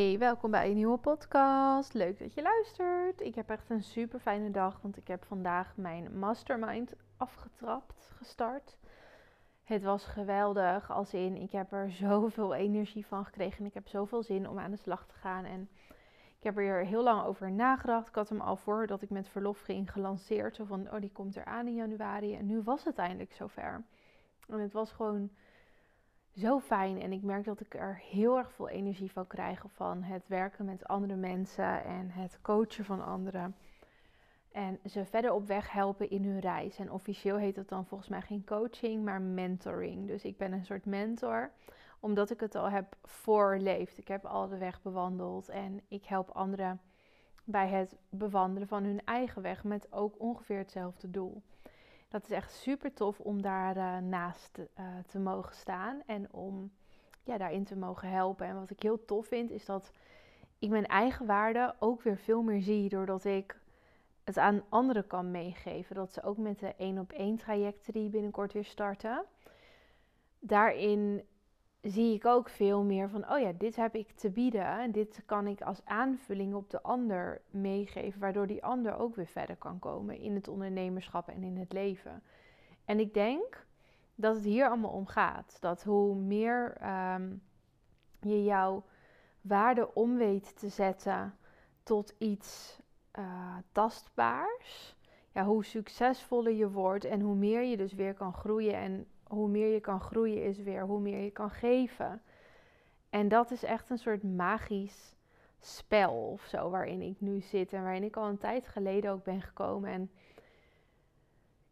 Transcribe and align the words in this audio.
Hey, 0.00 0.18
welkom 0.18 0.50
bij 0.50 0.68
een 0.68 0.74
nieuwe 0.74 0.98
podcast. 0.98 1.94
Leuk 1.94 2.18
dat 2.18 2.34
je 2.34 2.42
luistert. 2.42 3.20
Ik 3.20 3.34
heb 3.34 3.50
echt 3.50 3.70
een 3.70 3.82
super 3.82 4.20
fijne 4.20 4.50
dag, 4.50 4.80
want 4.82 4.96
ik 4.96 5.08
heb 5.08 5.24
vandaag 5.24 5.76
mijn 5.76 6.18
mastermind 6.18 6.94
afgetrapt, 7.16 8.10
gestart. 8.16 8.78
Het 9.64 9.82
was 9.82 10.04
geweldig, 10.04 10.90
als 10.90 11.14
in 11.14 11.36
ik 11.36 11.50
heb 11.50 11.72
er 11.72 11.90
zoveel 11.90 12.54
energie 12.54 13.06
van 13.06 13.24
gekregen 13.24 13.58
en 13.58 13.66
ik 13.66 13.74
heb 13.74 13.88
zoveel 13.88 14.22
zin 14.22 14.48
om 14.48 14.58
aan 14.58 14.70
de 14.70 14.76
slag 14.76 15.06
te 15.06 15.14
gaan. 15.14 15.44
En 15.44 15.68
ik 16.38 16.42
heb 16.42 16.56
er 16.56 16.84
heel 16.84 17.02
lang 17.02 17.24
over 17.24 17.52
nagedacht. 17.52 18.08
Ik 18.08 18.14
had 18.14 18.28
hem 18.28 18.40
al 18.40 18.56
voordat 18.56 19.02
ik 19.02 19.10
met 19.10 19.28
verlof 19.28 19.60
ging 19.60 19.92
gelanceerd. 19.92 20.56
Zo 20.56 20.64
van, 20.64 20.92
oh 20.92 21.00
die 21.00 21.12
komt 21.12 21.36
eraan 21.36 21.66
in 21.66 21.74
januari. 21.74 22.34
En 22.34 22.46
nu 22.46 22.62
was 22.62 22.84
het 22.84 22.98
eindelijk 22.98 23.32
zover. 23.32 23.84
En 24.48 24.60
het 24.60 24.72
was 24.72 24.92
gewoon 24.92 25.30
zo 26.36 26.60
fijn. 26.60 27.00
En 27.00 27.12
ik 27.12 27.22
merk 27.22 27.44
dat 27.44 27.60
ik 27.60 27.74
er 27.74 28.02
heel 28.10 28.38
erg 28.38 28.52
veel 28.52 28.68
energie 28.68 29.12
van 29.12 29.26
krijg. 29.26 29.64
Van 29.66 30.02
het 30.02 30.28
werken 30.28 30.64
met 30.64 30.88
andere 30.88 31.16
mensen 31.16 31.84
en 31.84 32.10
het 32.10 32.38
coachen 32.42 32.84
van 32.84 33.04
anderen. 33.04 33.54
En 34.52 34.78
ze 34.84 35.04
verder 35.04 35.32
op 35.32 35.46
weg 35.46 35.70
helpen 35.70 36.10
in 36.10 36.24
hun 36.24 36.40
reis. 36.40 36.78
En 36.78 36.92
officieel 36.92 37.36
heet 37.36 37.56
het 37.56 37.68
dan 37.68 37.86
volgens 37.86 38.10
mij 38.10 38.22
geen 38.22 38.44
coaching, 38.44 39.04
maar 39.04 39.20
mentoring. 39.22 40.06
Dus 40.06 40.24
ik 40.24 40.36
ben 40.36 40.52
een 40.52 40.64
soort 40.64 40.84
mentor, 40.84 41.50
omdat 42.00 42.30
ik 42.30 42.40
het 42.40 42.54
al 42.54 42.70
heb 42.70 42.96
voorleefd. 43.02 43.98
Ik 43.98 44.08
heb 44.08 44.24
al 44.24 44.48
de 44.48 44.58
weg 44.58 44.82
bewandeld 44.82 45.48
en 45.48 45.80
ik 45.88 46.04
help 46.04 46.30
anderen 46.30 46.80
bij 47.44 47.68
het 47.68 47.96
bewandelen 48.08 48.68
van 48.68 48.84
hun 48.84 49.04
eigen 49.04 49.42
weg 49.42 49.64
met 49.64 49.92
ook 49.92 50.20
ongeveer 50.20 50.58
hetzelfde 50.58 51.10
doel 51.10 51.42
dat 52.10 52.24
is 52.24 52.30
echt 52.30 52.52
super 52.52 52.92
tof 52.92 53.20
om 53.20 53.42
daar 53.42 53.76
uh, 53.76 53.98
naast 53.98 54.58
uh, 54.58 54.84
te 55.06 55.18
mogen 55.18 55.54
staan 55.54 56.02
en 56.06 56.32
om 56.32 56.70
ja, 57.24 57.38
daarin 57.38 57.64
te 57.64 57.76
mogen 57.76 58.10
helpen. 58.10 58.46
En 58.46 58.54
wat 58.54 58.70
ik 58.70 58.82
heel 58.82 59.04
tof 59.04 59.26
vind, 59.26 59.50
is 59.50 59.64
dat 59.64 59.92
ik 60.58 60.70
mijn 60.70 60.86
eigen 60.86 61.26
waarde 61.26 61.74
ook 61.78 62.02
weer 62.02 62.16
veel 62.16 62.42
meer 62.42 62.62
zie 62.62 62.88
doordat 62.88 63.24
ik 63.24 63.60
het 64.24 64.38
aan 64.38 64.62
anderen 64.68 65.06
kan 65.06 65.30
meegeven. 65.30 65.94
Dat 65.94 66.12
ze 66.12 66.22
ook 66.22 66.36
met 66.36 66.58
de 66.58 66.74
één 66.74 66.98
op 66.98 67.12
één 67.12 67.36
trajecten 67.36 67.92
die 67.92 68.08
binnenkort 68.08 68.52
weer 68.52 68.64
starten. 68.64 69.24
Daarin 70.38 71.22
zie 71.82 72.14
ik 72.14 72.26
ook 72.26 72.48
veel 72.48 72.82
meer 72.82 73.08
van, 73.08 73.30
oh 73.30 73.38
ja, 73.40 73.52
dit 73.52 73.76
heb 73.76 73.94
ik 73.94 74.10
te 74.10 74.30
bieden 74.30 74.66
en 74.66 74.92
dit 74.92 75.22
kan 75.26 75.46
ik 75.46 75.60
als 75.60 75.84
aanvulling 75.84 76.54
op 76.54 76.70
de 76.70 76.82
ander 76.82 77.40
meegeven, 77.50 78.20
waardoor 78.20 78.46
die 78.46 78.64
ander 78.64 78.96
ook 78.96 79.14
weer 79.14 79.26
verder 79.26 79.56
kan 79.56 79.78
komen 79.78 80.18
in 80.18 80.34
het 80.34 80.48
ondernemerschap 80.48 81.28
en 81.28 81.42
in 81.42 81.56
het 81.56 81.72
leven. 81.72 82.22
En 82.84 83.00
ik 83.00 83.14
denk 83.14 83.66
dat 84.14 84.34
het 84.34 84.44
hier 84.44 84.68
allemaal 84.68 84.90
om 84.90 85.06
gaat. 85.06 85.56
Dat 85.60 85.82
hoe 85.82 86.14
meer 86.14 86.76
ehm, 86.76 87.34
je 88.20 88.44
jouw 88.44 88.84
waarde 89.40 89.94
om 89.94 90.16
weet 90.16 90.58
te 90.58 90.68
zetten 90.68 91.34
tot 91.82 92.14
iets 92.18 92.80
uh, 93.18 93.56
tastbaars, 93.72 94.96
ja, 95.32 95.44
hoe 95.44 95.64
succesvoller 95.64 96.52
je 96.52 96.70
wordt 96.70 97.04
en 97.04 97.20
hoe 97.20 97.34
meer 97.34 97.62
je 97.62 97.76
dus 97.76 97.92
weer 97.92 98.14
kan 98.14 98.32
groeien 98.32 98.74
en 98.74 99.06
hoe 99.30 99.48
meer 99.48 99.72
je 99.72 99.80
kan 99.80 100.00
groeien 100.00 100.44
is 100.44 100.58
weer 100.58 100.82
hoe 100.86 101.00
meer 101.00 101.24
je 101.24 101.30
kan 101.30 101.50
geven. 101.50 102.22
En 103.10 103.28
dat 103.28 103.50
is 103.50 103.62
echt 103.62 103.90
een 103.90 103.98
soort 103.98 104.22
magisch 104.22 105.14
spel 105.60 106.12
of 106.12 106.42
zo 106.42 106.70
waarin 106.70 107.02
ik 107.02 107.20
nu 107.20 107.40
zit 107.40 107.72
en 107.72 107.82
waarin 107.82 108.02
ik 108.02 108.16
al 108.16 108.28
een 108.28 108.38
tijd 108.38 108.68
geleden 108.68 109.10
ook 109.10 109.24
ben 109.24 109.42
gekomen. 109.42 109.90
En 109.90 110.10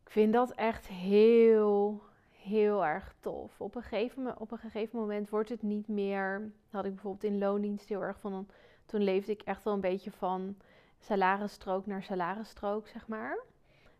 ik 0.04 0.10
vind 0.10 0.32
dat 0.32 0.52
echt 0.52 0.86
heel, 0.86 2.02
heel 2.30 2.86
erg 2.86 3.14
tof. 3.20 3.60
Op 3.60 3.74
een 3.74 3.82
gegeven, 3.82 4.40
op 4.40 4.50
een 4.50 4.58
gegeven 4.58 4.98
moment 4.98 5.30
wordt 5.30 5.48
het 5.48 5.62
niet 5.62 5.88
meer, 5.88 6.52
had 6.70 6.84
ik 6.84 6.92
bijvoorbeeld 6.92 7.32
in 7.32 7.38
loondienst 7.38 7.88
heel 7.88 8.02
erg 8.02 8.20
van, 8.20 8.48
toen 8.86 9.02
leefde 9.02 9.32
ik 9.32 9.42
echt 9.42 9.64
wel 9.64 9.74
een 9.74 9.80
beetje 9.80 10.10
van 10.10 10.56
salarisstrook 10.98 11.86
naar 11.86 12.02
salarisstrook, 12.02 12.88
zeg 12.88 13.08
maar. 13.08 13.44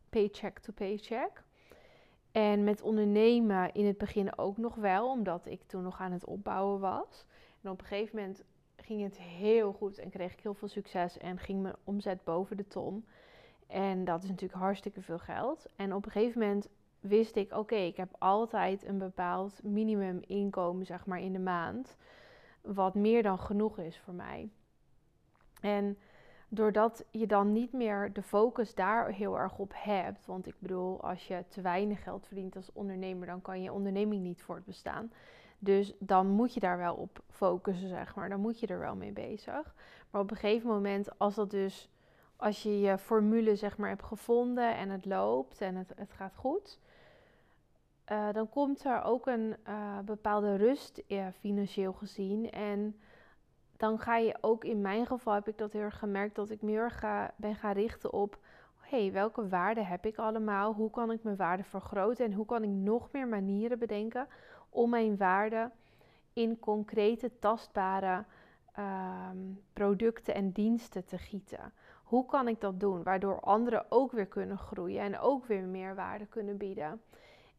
Paycheck 0.09 0.59
to 0.59 0.73
paycheck. 0.73 1.43
En 2.39 2.65
met 2.65 2.83
ondernemen 2.83 3.73
in 3.73 3.87
het 3.87 3.99
begin 3.99 4.39
ook 4.39 4.57
nog 4.57 4.75
wel, 4.75 5.11
omdat 5.11 5.47
ik 5.47 5.63
toen 5.67 5.83
nog 5.83 6.01
aan 6.01 6.13
het 6.13 6.25
opbouwen 6.25 6.81
was. 6.81 7.27
En 7.63 7.71
op 7.71 7.81
een 7.81 7.87
gegeven 7.87 8.17
moment 8.17 8.45
ging 8.77 9.03
het 9.03 9.19
heel 9.19 9.73
goed 9.73 9.99
en 9.99 10.11
kreeg 10.11 10.33
ik 10.33 10.41
heel 10.41 10.55
veel 10.55 10.69
succes 10.69 11.19
en 11.19 11.39
ging 11.39 11.63
mijn 11.63 11.75
omzet 11.85 12.25
boven 12.25 12.57
de 12.57 12.67
ton. 12.67 13.07
En 13.67 14.05
dat 14.05 14.23
is 14.23 14.29
natuurlijk 14.29 14.61
hartstikke 14.61 15.03
veel 15.03 15.19
geld. 15.19 15.67
En 15.77 15.95
op 15.95 16.05
een 16.05 16.11
gegeven 16.11 16.41
moment 16.41 16.69
wist 17.01 17.37
ik, 17.37 17.53
oké, 17.53 17.77
ik 17.77 17.97
heb 17.97 18.17
altijd 18.19 18.87
een 18.87 18.99
bepaald 18.99 19.63
minimum 19.63 20.21
inkomen, 20.27 20.87
zeg 20.87 21.07
maar, 21.07 21.21
in 21.21 21.33
de 21.33 21.39
maand. 21.39 21.97
Wat 22.61 22.95
meer 22.95 23.23
dan 23.23 23.39
genoeg 23.39 23.79
is 23.79 23.99
voor 23.99 24.15
mij. 24.15 24.49
En 25.61 25.99
doordat 26.49 27.05
je 27.11 27.27
dan 27.27 27.53
niet 27.53 27.73
meer 27.73 28.13
de 28.13 28.23
focus 28.23 28.75
daar 28.75 29.09
heel 29.09 29.39
erg 29.39 29.59
op 29.59 29.73
hebt. 29.75 30.27
Want 30.27 30.47
ik 30.47 30.55
bedoel, 30.59 31.03
als 31.03 31.27
je 31.27 31.45
te 31.49 31.61
weinig 31.61 32.03
geld 32.03 32.27
verdient 32.27 32.57
als 32.57 32.73
ondernemer, 32.73 33.27
dan 33.27 33.43
kan 33.43 33.63
je 33.63 33.73
onderneming 33.73 34.23
niet 34.23 34.43
voortbestaan. 34.43 35.13
Dus 35.59 35.95
dan 35.99 36.27
moet 36.27 36.55
je 36.55 36.61
daar 36.61 36.79
wel 36.79 36.95
op 36.95 37.23
focussen, 37.31 37.89
zeg 37.89 38.15
maar. 38.15 38.29
Dan 38.29 38.41
moet 38.41 38.61
je 38.61 38.67
er 38.67 38.79
wel 38.79 38.97
mee 38.97 39.13
bezig. 39.13 39.75
Maar 40.11 40.21
op 40.21 40.31
een 40.31 40.37
gegeven 40.37 40.69
moment, 40.69 41.19
als 41.19 41.35
dat 41.35 41.51
dus, 41.51 41.91
als 42.37 42.63
je 42.63 42.81
je 42.81 42.99
formule, 42.99 43.57
zeg 43.57 43.77
maar, 43.77 43.89
hebt 43.89 44.03
gevonden 44.03 44.77
en 44.77 44.91
het 44.91 45.05
loopt 45.05 45.61
en 45.61 45.75
het, 45.75 45.93
het 45.97 46.13
gaat 46.13 46.35
goed. 46.37 46.79
Uh, 48.13 48.33
dan 48.33 48.49
komt 48.49 48.85
er 48.85 49.03
ook 49.03 49.27
een 49.27 49.57
uh, 49.69 49.99
bepaalde 49.99 50.57
rust 50.57 51.03
uh, 51.09 51.27
financieel 51.41 51.93
gezien. 51.93 52.51
En 52.51 53.01
dan 53.79 53.99
ga 53.99 54.17
je 54.17 54.39
ook 54.41 54.65
in 54.65 54.81
mijn 54.81 55.07
geval 55.07 55.35
heb 55.35 55.49
ik 55.49 55.59
dat 55.59 55.73
heel 55.73 55.83
erg 55.83 55.99
gemerkt 55.99 56.35
dat 56.35 56.51
ik 56.51 56.63
meer 56.63 56.91
ga, 56.91 57.35
ben 57.37 57.57
gaan 57.57 57.73
richten 57.73 58.13
op 58.13 58.39
hey, 58.89 59.13
welke 59.13 59.49
waarden 59.49 59.87
heb 59.87 60.07
ik 60.07 60.17
allemaal? 60.17 60.73
Hoe 60.73 60.91
kan 60.91 61.11
ik 61.11 61.23
mijn 61.23 61.37
waarde 61.37 61.65
vergroten 61.65 62.25
en 62.25 62.33
hoe 62.33 62.47
kan 62.47 62.63
ik 62.63 62.69
nog 62.69 63.09
meer 63.13 63.29
manieren 63.29 63.79
bedenken 63.79 64.29
om 64.69 64.91
mijn 64.91 65.17
waarde 65.17 65.71
in 66.33 66.59
concrete, 66.59 67.39
tastbare 67.39 68.25
ehm, 68.73 69.37
producten 69.73 70.35
en 70.35 70.51
diensten 70.51 71.05
te 71.05 71.19
gieten? 71.19 71.73
Hoe 72.03 72.27
kan 72.27 72.49
ik 72.49 72.61
dat 72.61 72.81
doen 72.81 73.03
waardoor 73.03 73.41
anderen 73.41 73.87
ook 73.89 74.13
weer 74.13 74.27
kunnen 74.27 74.59
groeien 74.59 75.01
en 75.01 75.19
ook 75.19 75.47
weer 75.47 75.63
meer 75.63 75.95
waarde 75.95 76.27
kunnen 76.27 76.57
bieden? 76.57 77.03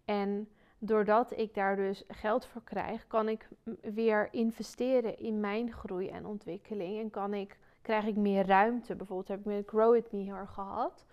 En 0.05 0.49
doordat 0.79 1.37
ik 1.37 1.53
daar 1.53 1.75
dus 1.75 2.03
geld 2.07 2.45
voor 2.45 2.63
krijg, 2.63 3.07
kan 3.07 3.29
ik 3.29 3.47
weer 3.81 4.27
investeren 4.31 5.19
in 5.19 5.39
mijn 5.39 5.71
groei 5.71 6.09
en 6.09 6.25
ontwikkeling. 6.25 6.99
En 6.99 7.09
kan 7.09 7.33
ik, 7.33 7.57
krijg 7.81 8.05
ik 8.05 8.15
meer 8.15 8.45
ruimte. 8.45 8.95
Bijvoorbeeld 8.95 9.27
heb 9.27 9.39
ik 9.39 9.45
met 9.45 9.67
Grow 9.67 9.95
It 9.95 10.11
Me 10.11 10.19
heel 10.19 10.45
gehad. 10.45 11.05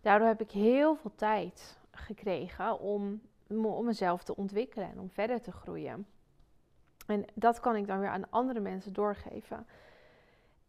Daardoor 0.00 0.28
heb 0.28 0.40
ik 0.40 0.50
heel 0.50 0.96
veel 0.96 1.12
tijd 1.14 1.78
gekregen 1.90 2.80
om, 2.80 3.20
om 3.48 3.84
mezelf 3.84 4.22
te 4.22 4.36
ontwikkelen 4.36 4.90
en 4.90 5.00
om 5.00 5.10
verder 5.10 5.40
te 5.40 5.52
groeien. 5.52 6.06
En 7.06 7.24
dat 7.34 7.60
kan 7.60 7.76
ik 7.76 7.86
dan 7.86 8.00
weer 8.00 8.08
aan 8.08 8.30
andere 8.30 8.60
mensen 8.60 8.92
doorgeven. 8.92 9.66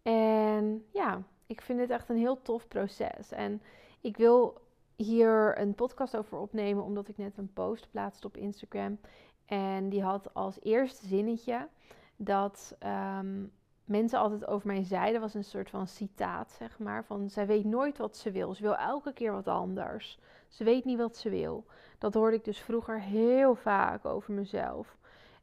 En 0.02 0.86
ja, 0.92 1.22
ik 1.48 1.62
vind 1.62 1.80
dit 1.80 1.90
echt 1.90 2.10
een 2.10 2.18
heel 2.18 2.42
tof 2.42 2.68
proces. 2.68 3.32
En 3.32 3.62
ik 4.02 4.18
wil 4.18 4.62
hier 5.04 5.60
een 5.60 5.76
podcast 5.76 6.18
over 6.18 6.38
opnemen, 6.38 6.84
omdat 6.84 7.08
ik 7.08 7.18
net 7.18 7.38
een 7.38 7.54
post 7.54 7.88
plaatste 7.92 8.28
op 8.28 8.38
Instagram. 8.38 9.00
En 9.46 9.90
die 9.90 10.04
had 10.04 10.34
als 10.34 10.60
eerste 10.62 11.08
zinnetje 11.08 11.68
dat 12.16 12.76
ehm, 12.80 13.44
mensen 13.86 14.20
altijd 14.20 14.48
over 14.48 14.68
mij 14.68 14.84
zeiden, 14.84 15.22
was 15.22 15.34
een 15.34 15.44
soort 15.44 15.70
van 15.70 15.88
citaat, 15.88 16.52
zeg 16.52 16.80
maar. 16.80 17.06
Van 17.06 17.30
zij 17.30 17.46
weet 17.48 17.66
nooit 17.66 17.98
wat 17.98 18.18
ze 18.18 18.32
wil. 18.32 18.54
Ze 18.54 18.62
wil 18.62 18.76
elke 18.76 19.14
keer 19.14 19.32
wat 19.32 19.48
anders. 19.48 20.20
Ze 20.48 20.64
weet 20.64 20.86
niet 20.86 20.98
wat 20.98 21.18
ze 21.18 21.30
wil. 21.30 21.66
Dat 21.98 22.14
hoorde 22.14 22.36
ik 22.36 22.46
dus 22.46 22.60
vroeger 22.60 23.02
heel 23.02 23.56
vaak 23.56 24.06
over 24.06 24.34
mezelf. 24.34 24.98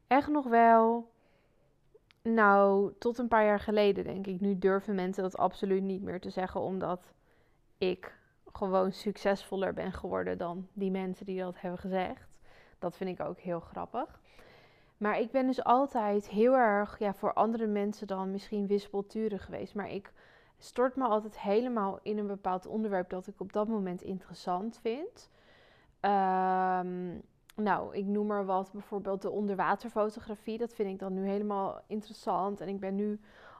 Echt 0.07 0.27
nog 0.27 0.45
wel. 0.45 1.11
Nou, 2.21 2.93
tot 2.99 3.17
een 3.17 3.27
paar 3.27 3.45
jaar 3.45 3.59
geleden 3.59 4.03
denk 4.03 4.27
ik. 4.27 4.39
Nu 4.39 4.57
durven 4.57 4.95
mensen 4.95 5.23
dat 5.23 5.37
absoluut 5.37 5.83
niet 5.83 6.01
meer 6.01 6.19
te 6.19 6.29
zeggen, 6.29 6.61
omdat 6.61 7.13
ik 7.77 8.18
gewoon 8.53 8.91
succesvoller 8.91 9.73
ben 9.73 9.91
geworden 9.91 10.37
dan 10.37 10.67
die 10.73 10.91
mensen 10.91 11.25
die 11.25 11.39
dat 11.39 11.61
hebben 11.61 11.79
gezegd. 11.79 12.27
Dat 12.79 12.97
vind 12.97 13.19
ik 13.19 13.25
ook 13.25 13.39
heel 13.39 13.59
grappig. 13.59 14.19
Maar 14.97 15.19
ik 15.19 15.31
ben 15.31 15.47
dus 15.47 15.63
altijd 15.63 16.29
heel 16.29 16.53
erg, 16.53 16.99
ja, 16.99 17.13
voor 17.13 17.33
andere 17.33 17.67
mensen 17.67 18.07
dan 18.07 18.31
misschien 18.31 18.67
wispelturig 18.67 19.45
geweest. 19.45 19.75
Maar 19.75 19.89
ik 19.89 20.13
stort 20.57 20.95
me 20.95 21.03
altijd 21.03 21.39
helemaal 21.39 21.99
in 22.01 22.17
een 22.17 22.27
bepaald 22.27 22.65
onderwerp 22.65 23.09
dat 23.09 23.27
ik 23.27 23.39
op 23.39 23.53
dat 23.53 23.67
moment 23.67 24.01
interessant 24.01 24.79
vind. 24.81 25.29
Ehm, 25.99 27.17
nou, 27.55 27.95
ik 27.95 28.05
noem 28.05 28.27
maar 28.27 28.45
wat, 28.45 28.71
bijvoorbeeld 28.71 29.21
de 29.21 29.29
onderwaterfotografie. 29.29 30.57
Dat 30.57 30.73
vind 30.73 30.89
ik 30.89 30.99
dan 30.99 31.13
nu 31.13 31.27
helemaal 31.27 31.81
interessant. 31.87 32.61
En 32.61 32.67
ik 32.67 32.79
ben 32.79 32.95
nu 32.95 33.19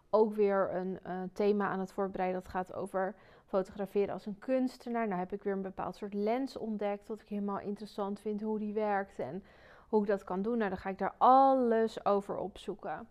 ook 0.09 0.33
weer 0.33 0.73
een 0.73 0.99
uh, 1.07 1.21
thema 1.33 1.67
aan 1.67 1.79
het 1.79 1.91
voorbereiden. 1.91 2.41
Dat 2.41 2.51
gaat 2.51 2.73
over 2.73 3.15
fotograferen 3.45 4.13
als 4.13 4.25
een 4.25 4.39
kunstenaar. 4.39 5.07
Nou 5.07 5.19
heb 5.19 5.33
ik 5.33 5.43
weer 5.43 5.53
een 5.53 5.61
bepaald 5.61 5.95
soort 5.95 6.13
lens 6.13 6.57
ontdekt. 6.57 7.07
Wat 7.07 7.21
ik 7.21 7.29
helemaal 7.29 7.59
interessant 7.59 8.19
vind 8.19 8.41
hoe 8.41 8.59
die 8.59 8.73
werkt 8.73 9.19
en 9.19 9.43
hoe 9.89 10.01
ik 10.01 10.07
dat 10.07 10.23
kan 10.23 10.41
doen. 10.41 10.57
Nou, 10.57 10.69
dan 10.69 10.79
ga 10.79 10.89
ik 10.89 10.97
daar 10.97 11.15
alles 11.17 12.05
over 12.05 12.37
opzoeken. 12.37 13.07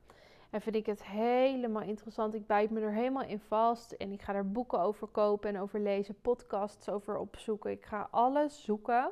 En 0.51 0.61
vind 0.61 0.77
ik 0.77 0.87
het 0.87 1.05
helemaal 1.05 1.83
interessant. 1.83 2.35
Ik 2.35 2.47
bijt 2.47 2.71
me 2.71 2.81
er 2.81 2.93
helemaal 2.93 3.23
in 3.25 3.41
vast. 3.41 3.93
En 3.93 4.13
ik 4.13 4.23
ga 4.23 4.35
er 4.35 4.53
boeken 4.53 4.81
over 4.81 5.07
kopen 5.07 5.49
en 5.49 5.61
over 5.61 5.81
lezen, 5.81 6.21
podcasts 6.21 6.89
over 6.89 7.19
opzoeken. 7.19 7.71
Ik 7.71 7.87
ga 7.87 8.09
alles 8.11 8.65
zoeken. 8.65 9.11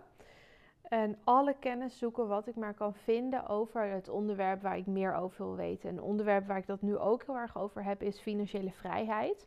En 0.89 1.19
alle 1.25 1.55
kennis 1.59 1.99
zoeken 1.99 2.29
wat 2.29 2.47
ik 2.47 2.57
maar 2.57 2.75
kan 2.75 2.95
vinden 2.95 3.47
over 3.47 3.83
het 3.83 4.09
onderwerp 4.09 4.63
waar 4.63 4.77
ik 4.77 4.87
meer 4.87 5.15
over 5.15 5.47
wil 5.47 5.57
weten. 5.57 5.91
Een 5.91 6.03
onderwerp 6.03 6.47
waar 6.47 6.59
ik 6.59 6.67
dat 6.67 6.83
nu 6.83 6.97
ook 6.97 7.25
heel 7.27 7.37
erg 7.37 7.59
over 7.59 7.85
heb 7.85 8.03
is 8.03 8.21
financiële 8.21 8.73
vrijheid. 8.73 9.47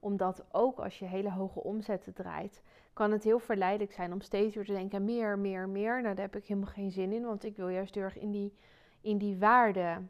Omdat 0.00 0.44
ook 0.52 0.78
als 0.78 0.98
je 0.98 1.04
hele 1.04 1.30
hoge 1.30 1.62
omzetten 1.62 2.12
draait, 2.12 2.62
kan 2.92 3.12
het 3.12 3.24
heel 3.24 3.38
verleidelijk 3.38 3.92
zijn 3.92 4.12
om 4.12 4.20
steeds 4.20 4.54
weer 4.54 4.64
te 4.64 4.72
denken 4.72 5.04
meer, 5.04 5.38
meer, 5.38 5.68
meer. 5.68 6.02
Nou, 6.02 6.14
daar 6.14 6.24
heb 6.24 6.36
ik 6.36 6.46
helemaal 6.46 6.72
geen 6.72 6.90
zin 6.90 7.12
in, 7.12 7.24
want 7.24 7.44
ik 7.44 7.56
wil 7.56 7.68
juist 7.68 7.94
heel 7.94 8.04
erg 8.04 8.18
in 8.18 8.30
die, 8.30 8.54
in 9.00 9.18
die 9.18 9.38
waarde 9.38 10.02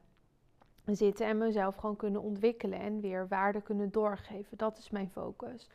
zitten 0.84 1.26
en 1.26 1.38
mezelf 1.38 1.76
gewoon 1.76 1.96
kunnen 1.96 2.22
ontwikkelen 2.22 2.78
en 2.78 3.00
weer 3.00 3.28
waarde 3.28 3.62
kunnen 3.62 3.90
doorgeven. 3.90 4.56
Dat 4.56 4.78
is 4.78 4.90
mijn 4.90 5.10
focus. 5.10 5.68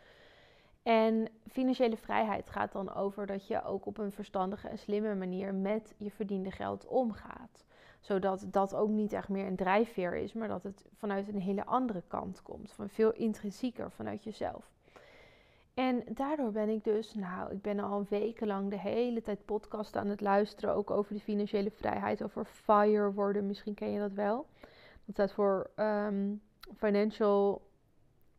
En 0.84 1.28
financiële 1.50 1.98
vrijheid 1.98 2.50
gaat 2.50 2.72
dan 2.72 2.94
over 2.94 3.26
dat 3.26 3.48
je 3.48 3.64
ook 3.64 3.86
op 3.86 3.98
een 3.98 4.12
verstandige 4.12 4.68
en 4.68 4.78
slimme 4.78 5.16
manier 5.16 5.54
met 5.54 5.94
je 5.98 6.12
verdiende 6.12 6.52
geld 6.52 6.88
omgaat. 6.88 7.66
Zodat 8.00 8.46
dat 8.52 8.76
ook 8.76 8.90
niet 8.90 9.14
echt 9.14 9.30
meer 9.30 9.46
een 9.48 9.56
drijfveer 9.56 10.16
is, 10.16 10.34
maar 10.34 10.48
dat 10.48 10.64
het 10.64 10.86
vanuit 10.98 11.28
een 11.28 11.42
hele 11.42 11.66
andere 11.66 12.04
kant 12.08 12.42
komt. 12.42 12.72
Van 12.72 12.90
veel 12.90 13.12
intrinsieker 13.12 13.92
vanuit 13.92 14.24
jezelf. 14.24 14.72
En 15.74 16.04
daardoor 16.10 16.52
ben 16.52 16.70
ik 16.70 16.84
dus, 16.84 17.14
nou, 17.14 17.52
ik 17.52 17.62
ben 17.62 17.80
al 17.80 18.06
wekenlang 18.10 18.70
de 18.70 18.80
hele 18.80 19.22
tijd 19.22 19.46
podcast 19.46 19.96
aan 19.96 20.08
het 20.08 20.22
luisteren. 20.22 20.76
Ook 20.76 20.92
over 20.92 21.14
de 21.14 21.20
financiële 21.20 21.72
vrijheid, 21.72 22.24
over 22.24 22.46
FIRE 22.46 23.12
worden. 23.14 23.46
Misschien 23.46 23.74
ken 23.74 23.92
je 23.92 24.00
dat 24.00 24.14
wel. 24.14 24.46
Dat 25.06 25.16
staat 25.16 25.32
voor 25.32 25.70
um, 25.76 26.42
Financial 26.78 27.62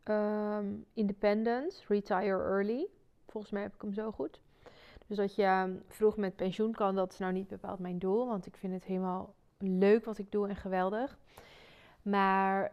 um, 0.03 0.85
Independence, 0.93 1.83
Retire 1.87 2.43
Early. 2.43 2.87
Volgens 3.27 3.53
mij 3.53 3.61
heb 3.61 3.73
ik 3.73 3.81
hem 3.81 3.93
zo 3.93 4.11
goed. 4.11 4.41
Dus 5.07 5.17
dat 5.17 5.35
je 5.35 5.43
ehm, 5.43 5.75
vroeg 5.87 6.17
met 6.17 6.35
pensioen 6.35 6.71
kan, 6.71 6.95
dat 6.95 7.11
is 7.11 7.17
nou 7.17 7.33
niet 7.33 7.47
bepaald 7.47 7.79
mijn 7.79 7.99
doel. 7.99 8.27
Want 8.27 8.45
ik 8.45 8.57
vind 8.57 8.73
het 8.73 8.83
helemaal 8.83 9.33
leuk 9.57 10.05
wat 10.05 10.17
ik 10.17 10.31
doe 10.31 10.47
en 10.47 10.55
geweldig. 10.55 11.17
Maar 12.01 12.71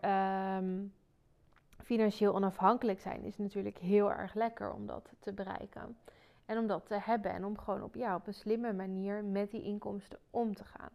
um, 0.57 0.93
financieel 1.85 2.35
onafhankelijk 2.35 3.01
zijn 3.01 3.25
is 3.25 3.39
natuurlijk 3.39 3.79
heel 3.79 4.11
erg 4.11 4.35
lekker 4.35 4.73
om 4.73 4.87
dat 4.87 5.13
te 5.19 5.33
bereiken. 5.33 5.97
En 6.47 6.59
om 6.59 6.67
dat 6.67 6.87
te 6.87 6.99
hebben 7.01 7.33
en 7.33 7.45
om 7.45 7.59
gewoon 7.59 7.83
op, 7.83 7.95
ja, 7.95 8.15
op 8.15 8.27
een 8.27 8.35
slimme 8.35 8.73
manier 8.73 9.25
met 9.25 9.51
die 9.51 9.63
inkomsten 9.63 10.19
om 10.31 10.55
te 10.55 10.65
gaan. 10.65 10.91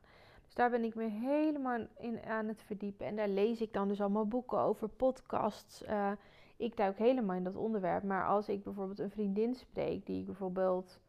Dus 0.55 0.63
daar 0.63 0.79
ben 0.79 0.83
ik 0.83 0.95
me 0.95 1.03
helemaal 1.03 1.79
in 1.97 2.23
aan 2.23 2.47
het 2.47 2.61
verdiepen. 2.61 3.05
En 3.05 3.15
daar 3.15 3.27
lees 3.27 3.61
ik 3.61 3.73
dan 3.73 3.87
dus 3.87 4.01
allemaal 4.01 4.27
boeken 4.27 4.59
over, 4.59 4.89
podcasts. 4.89 5.83
Uh, 5.83 6.11
ik 6.57 6.77
duik 6.77 6.97
helemaal 6.97 7.35
in 7.35 7.43
dat 7.43 7.55
onderwerp. 7.55 8.03
Maar 8.03 8.27
als 8.27 8.49
ik 8.49 8.63
bijvoorbeeld 8.63 8.99
een 8.99 9.09
vriendin 9.09 9.55
spreek, 9.55 10.05
die 10.05 10.19
ik 10.19 10.25
bijvoorbeeld 10.25 10.99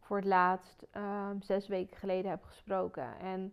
voor 0.00 0.16
het 0.16 0.26
laatst 0.26 0.86
um, 0.96 1.42
zes 1.42 1.68
weken 1.68 1.96
geleden 1.96 2.30
heb 2.30 2.44
gesproken. 2.44 3.18
En 3.18 3.52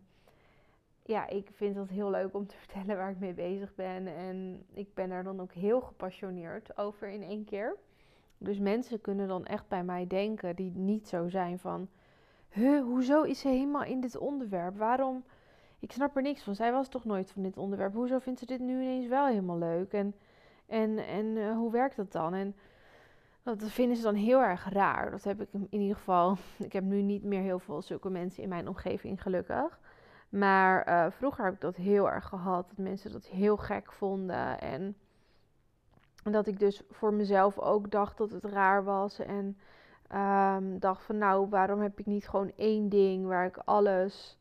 ja, 1.04 1.28
ik 1.28 1.50
vind 1.54 1.76
het 1.76 1.90
heel 1.90 2.10
leuk 2.10 2.34
om 2.34 2.48
te 2.48 2.58
vertellen 2.66 2.98
waar 2.98 3.12
ik 3.12 3.20
mee 3.20 3.34
bezig 3.34 3.76
ben. 3.76 4.08
En 4.08 4.66
ik 4.74 4.94
ben 4.94 5.10
daar 5.10 5.24
dan 5.24 5.42
ook 5.42 5.54
heel 5.54 5.82
gepassioneerd 5.82 6.78
over 6.78 7.10
in 7.10 7.24
één 7.24 7.46
keer. 7.46 7.76
Dus 8.38 8.60
mensen 8.60 9.02
kunnen 9.02 9.28
dan 9.28 9.46
echt 9.46 9.68
bij 9.68 9.84
mij 9.84 10.08
denken 10.08 10.56
die 10.56 10.72
niet 10.76 11.08
zo 11.08 11.28
zijn 11.30 11.60
van... 11.60 11.88
Huh, 12.50 12.84
hoezo 12.84 13.24
is 13.24 13.40
ze 13.40 13.48
helemaal 13.48 13.84
in 13.84 14.02
dit 14.02 14.18
onderwerp? 14.18 14.78
Waarom? 14.78 15.24
Ik 15.80 15.92
snap 15.92 16.16
er 16.16 16.22
niks 16.22 16.44
van. 16.44 16.56
Zij 16.56 16.72
was 16.72 16.88
toch 16.88 17.06
nooit 17.06 17.32
van 17.32 17.44
dit 17.44 17.58
onderwerp. 17.58 17.94
Hoezo 17.94 18.20
vindt 18.20 18.40
ze 18.40 18.46
dit 18.46 18.60
nu 18.60 18.82
ineens 18.82 19.08
wel 19.08 19.28
helemaal 19.28 19.58
leuk? 19.58 19.94
En, 19.94 20.16
en, 20.66 20.98
en 20.98 21.26
uh, 21.26 21.56
hoe 21.56 21.72
werkt 21.72 21.96
dat 21.96 22.12
dan? 22.12 22.34
En 22.34 22.56
dat 23.44 23.64
vinden 23.64 23.98
ze 23.98 24.04
dan 24.04 24.16
heel 24.16 24.42
erg 24.42 24.70
raar. 24.70 25.12
Dat 25.12 25.24
heb 25.24 25.42
ik 25.42 25.48
in 25.52 25.68
ieder 25.82 25.96
geval... 25.96 26.38
Ik 26.58 26.74
heb 26.74 26.84
nu 26.84 27.02
niet 27.02 27.24
meer 27.24 27.42
heel 27.42 27.60
veel 27.60 27.82
zulke 27.82 28.10
mensen 28.10 28.44
in 28.44 28.50
mijn 28.50 28.68
omgeving, 28.68 29.22
gelukkig. 29.22 29.80
Maar 30.30 30.88
uh, 30.88 31.12
vroeger 31.12 31.46
heb 31.46 31.54
ik 31.54 31.62
dat 31.62 31.76
heel 31.76 32.10
erg 32.10 32.28
gehad. 32.28 32.68
Dat 32.68 32.78
mensen 32.78 33.12
dat 33.12 33.26
heel 33.26 33.58
gek 33.58 33.92
vonden. 33.92 34.60
En 34.60 34.96
dat 36.24 36.48
ik 36.48 36.60
dus 36.60 36.82
voor 36.90 37.14
mezelf 37.14 37.60
ook 37.60 37.92
dacht 37.92 38.18
dat 38.18 38.32
het 38.32 38.44
raar 38.46 38.84
was. 38.84 39.20
En 39.20 39.58
um, 40.16 40.80
dacht 40.80 41.04
van 41.04 41.18
nou, 41.18 41.50
waarom 41.50 41.82
heb 41.82 42.00
ik 42.00 42.06
niet 42.06 42.30
gewoon 42.30 42.52
één 42.56 42.90
ding 42.90 43.26
waar 43.26 43.46
ik 43.46 43.58
alles 43.58 44.37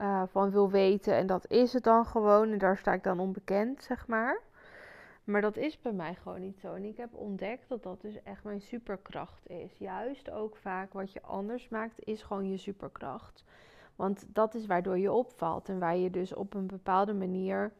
uh, 0.00 0.22
van 0.26 0.50
wil 0.50 0.70
weten. 0.70 1.14
En 1.14 1.26
dat 1.26 1.50
is 1.50 1.72
het 1.72 1.84
dan 1.84 2.06
gewoon. 2.06 2.52
En 2.52 2.58
daar 2.58 2.76
sta 2.76 2.92
ik 2.92 3.02
dan 3.02 3.20
onbekend, 3.20 3.82
zeg 3.82 4.06
maar. 4.06 4.42
Maar 5.24 5.40
dat 5.40 5.56
is 5.56 5.80
bij 5.80 5.92
mij 5.92 6.14
gewoon 6.14 6.40
niet 6.40 6.58
zo. 6.58 6.74
En 6.74 6.84
ik 6.84 6.96
heb 6.96 7.14
ontdekt 7.14 7.68
dat 7.68 7.82
dat 7.82 8.00
dus 8.00 8.22
echt 8.22 8.44
mijn 8.44 8.60
superkracht 8.60 9.48
is. 9.48 9.78
Juist 9.78 10.30
ook 10.30 10.56
vaak 10.56 10.92
wat 10.92 11.12
je 11.12 11.22
anders 11.22 11.68
maakt, 11.68 12.04
is 12.04 12.22
gewoon 12.22 12.50
je 12.50 12.56
superkracht. 12.56 13.44
Want 13.96 14.26
dat 14.28 14.54
is 14.54 14.66
waardoor 14.66 14.98
je 14.98 15.12
opvalt 15.12 15.68
en 15.68 15.78
waar 15.78 15.96
je 15.96 16.10
dus 16.10 16.34
op 16.34 16.54
een 16.54 16.66
bepaalde 16.66 17.14
manier 17.14 17.72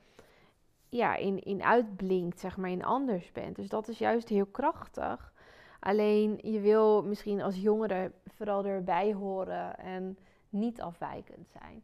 ja, 0.89 1.17
in, 1.17 1.39
in 1.39 1.63
uitblinkt, 1.63 2.41
zeg 2.41 2.57
maar, 2.57 2.71
in 2.71 2.85
anders 2.85 3.33
bent. 3.33 3.57
Dus 3.57 3.69
dat 3.69 3.89
is 3.89 3.99
juist 3.99 4.29
heel 4.29 4.47
krachtig. 4.47 5.33
Alleen 5.81 6.39
je 6.43 6.61
wil 6.61 7.03
misschien 7.03 7.43
als 7.43 7.57
jongere 7.57 8.13
vooral 8.27 8.65
erbij 8.65 9.13
horen 9.13 9.79
en 9.79 10.19
niet 10.49 10.81
afwijkend 10.81 11.49
zijn. 11.49 11.83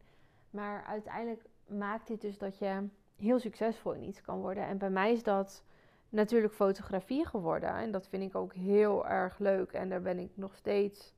Maar 0.53 0.85
uiteindelijk 0.85 1.45
maakt 1.67 2.07
dit 2.07 2.21
dus 2.21 2.39
dat 2.39 2.59
je 2.59 2.89
heel 3.17 3.39
succesvol 3.39 3.93
in 3.93 4.03
iets 4.03 4.21
kan 4.21 4.41
worden. 4.41 4.67
En 4.67 4.79
bij 4.79 4.91
mij 4.91 5.13
is 5.13 5.23
dat 5.23 5.65
natuurlijk 6.09 6.55
fotografie 6.55 7.27
geworden. 7.27 7.75
En 7.75 7.91
dat 7.91 8.09
vind 8.09 8.23
ik 8.23 8.35
ook 8.35 8.55
heel 8.55 9.07
erg 9.07 9.39
leuk. 9.39 9.73
En 9.73 9.89
daar 9.89 10.03
ben 10.03 10.19
ik 10.19 10.31
nog 10.35 10.57
steeds 10.57 11.15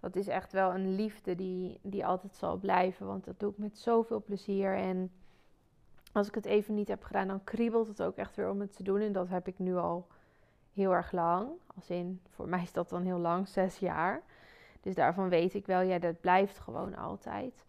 dat 0.00 0.16
is 0.16 0.28
echt 0.28 0.52
wel 0.52 0.74
een 0.74 0.94
liefde 0.94 1.34
die, 1.34 1.78
die 1.82 2.06
altijd 2.06 2.34
zal 2.34 2.56
blijven. 2.56 3.06
Want 3.06 3.24
dat 3.24 3.40
doe 3.40 3.50
ik 3.50 3.58
met 3.58 3.78
zoveel 3.78 4.22
plezier. 4.22 4.74
En 4.74 5.12
als 6.12 6.28
ik 6.28 6.34
het 6.34 6.44
even 6.44 6.74
niet 6.74 6.88
heb 6.88 7.02
gedaan, 7.02 7.28
dan 7.28 7.44
kriebelt 7.44 7.88
het 7.88 8.02
ook 8.02 8.16
echt 8.16 8.36
weer 8.36 8.50
om 8.50 8.60
het 8.60 8.76
te 8.76 8.82
doen. 8.82 9.00
En 9.00 9.12
dat 9.12 9.28
heb 9.28 9.46
ik 9.46 9.58
nu 9.58 9.76
al 9.76 10.06
heel 10.72 10.92
erg 10.92 11.12
lang. 11.12 11.48
Als 11.76 11.90
in, 11.90 12.20
voor 12.28 12.48
mij 12.48 12.62
is 12.62 12.72
dat 12.72 12.88
dan 12.88 13.02
heel 13.02 13.18
lang, 13.18 13.48
zes 13.48 13.78
jaar. 13.78 14.22
Dus 14.80 14.94
daarvan 14.94 15.28
weet 15.28 15.54
ik 15.54 15.66
wel, 15.66 15.80
ja, 15.80 15.98
dat 15.98 16.20
blijft 16.20 16.58
gewoon 16.58 16.96
altijd. 16.96 17.64